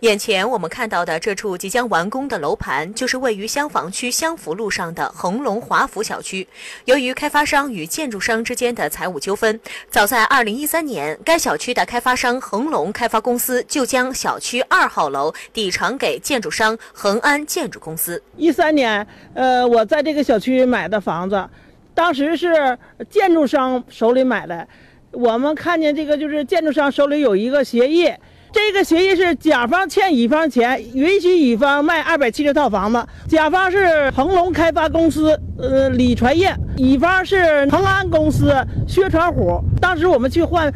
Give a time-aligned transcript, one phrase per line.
[0.00, 6.48] 眼前我们看到的这处即将完工的楼盘，就是位于香坊区香福路上的恒隆华府小区。
[6.86, 9.60] 由于开发商与建筑商之间的财务纠纷，
[9.90, 18.22] 早在2013年，该小区的开发商恒隆开发公司就将小区二号楼抵偿给建筑商恒安建筑公司。
[18.38, 21.46] 一三年，呃，我在这个小区买的房子，
[21.92, 22.78] 当时是
[23.10, 24.66] 建筑商手里买的，
[25.10, 28.10] 我们看见这个就是建筑商手里有一个协议。
[28.52, 33.04] 这个协议是甲方欠乙方钱，允许乙方卖二百七十套房子。
[33.28, 38.54] 甲方是恒隆开发公司，呃，李传业；乙方是恒安公司，
[38.88, 39.62] 薛传虎。
[39.80, 40.72] 当时我们去换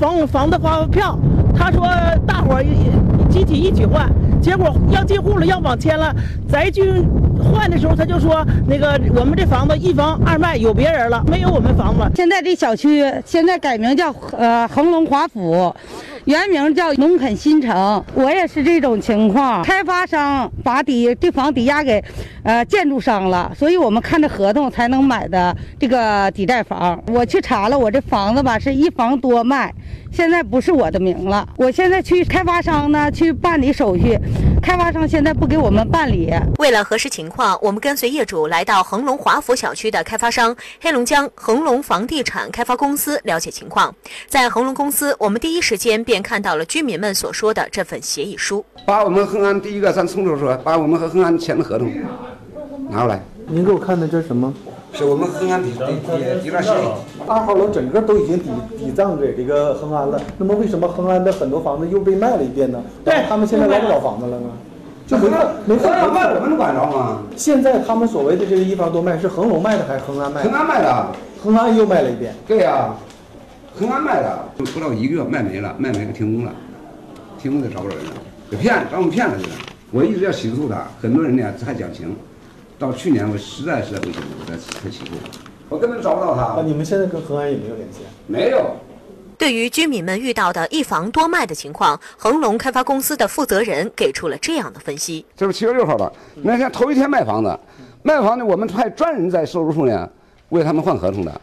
[0.00, 1.18] 房房子发票，
[1.54, 1.86] 他说
[2.26, 2.64] 大伙儿
[3.30, 4.10] 集体一起换，
[4.40, 6.14] 结果要进户了，要网签了，
[6.48, 6.90] 咱去
[7.52, 12.10] 换的时候，他就说那个我们这房子一房二卖，有别人了，没有我们房子。
[12.16, 15.74] 现在这小区现在改名叫呃恒隆华府。
[16.28, 19.62] 原名叫农垦新城，我也是这种情况。
[19.62, 22.04] 开发商把抵这房抵押给，
[22.42, 27.02] 呃，建筑商了，所以我们看着合同才能买的这个抵债房。
[27.06, 29.72] 我去查了，我这房子吧是一房多卖，
[30.12, 31.48] 现在不是我的名了。
[31.56, 34.18] 我现在去开发商呢去办理手续，
[34.62, 36.30] 开发商现在不给我们办理。
[36.58, 43.92] 为了核实情况，我们跟随业主来到恒隆华府小区的开发商黑龙江恒隆房地产开发公司了解情况。
[44.28, 46.18] 在恒隆公司，我们第一时间便。
[46.28, 51.90] 看到了居民们所说的这份协议书，把我们恒安第一个咱从头说，把我们和恒安签的合同
[52.90, 53.22] 拿过来。
[53.46, 54.52] 您给我看的这是什么？
[54.92, 56.88] 是我们恒安抵抵抵抵押协议。
[57.26, 62.82] 二号楼整个都已经抵抵账给这个恒安了，那么为什么恒安的很多房子又被卖了一遍呢？
[63.04, 64.46] 对，他们现在捞不着房子了呢？
[65.06, 65.28] 就没
[65.64, 67.22] 没恒安卖我们管着吗？
[67.36, 70.42] 现在他们所谓的这个一房多卖是恒隆卖的还是恒安卖？
[70.42, 71.06] 恒安卖的，
[71.42, 72.34] 恒安又卖了一遍。
[72.46, 72.94] 对呀。
[73.78, 76.50] 恒安卖的不到一个月卖没了，卖没了停工了，
[77.40, 78.12] 停工就找不着人了，
[78.50, 79.50] 给骗，把我们骗了就是。
[79.92, 82.16] 我一直要起诉他，很多人呢还讲情，
[82.78, 85.12] 到去年我实在实在不行，我才才起诉。
[85.68, 86.54] 我根本找不到他。
[86.56, 88.00] 那你们现在跟恒安也没有联系？
[88.26, 88.76] 没有。
[89.36, 96.10] 对于居民们遇到的一房多卖的情况，恒隆开发公司的负责人给出了这样的分析：这是七月六号吧？
[96.42, 97.58] 那天头一天卖房子，
[98.02, 100.08] 卖房子我们派专人在售楼处呢
[100.50, 101.40] 为他们换合同的。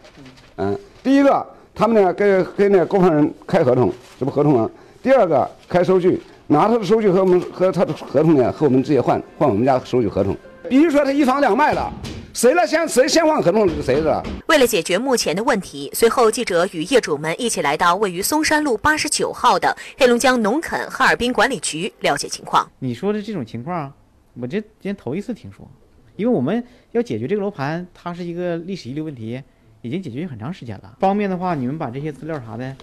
[0.57, 1.45] 嗯，第一个。
[1.77, 4.69] 他们呢，跟跟那购房人开合同，这不合同吗？
[5.03, 10.35] 第二个开收据，拿他的收据和我们和他的合同呢，和我们直接换换我们家收据合同。
[10.69, 11.91] 比如说他一房两卖了，
[12.33, 14.23] 谁来先谁先换合同是谁的？
[14.47, 22.69] 为了解决目前的问题，随后记者与业主们一起来到位于松山路八十九号的黑龙江农垦哈尔滨管理局了解情况。
[22.79, 23.91] 你说的这种情况，
[24.39, 25.67] 我这今天头一次听说，
[26.15, 29.41] 因为我们要解决这个楼盘，它是一个历史遗留问题。
[29.81, 30.97] 已经解决很长时间了。
[30.99, 32.75] 方便的话，你们把这些资料啥的，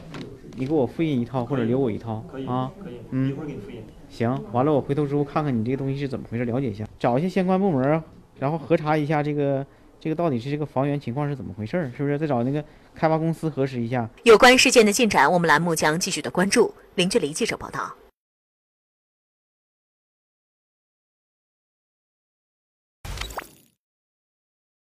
[0.57, 2.71] 你给我复印一套或者留我一套啊。
[2.83, 3.83] 可以，嗯，一会儿给你复印。
[4.09, 8.03] 行，完了我回头之后看看你这个东西是怎么回事，了解一下，找一下相关部门，
[8.39, 9.67] 然后核查一下这个
[9.99, 12.19] 这个到底是这个房源情况是怎么回事，是不是？
[12.19, 12.63] 再找那个
[12.95, 14.09] 开发公司核实一下。
[14.25, 16.75] 有关事件的进展，我们栏目将继续的关注。
[16.97, 17.95] 零距离记者报道。